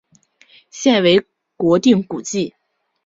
[0.71, 1.23] 现为
[1.57, 2.55] 国定古迹。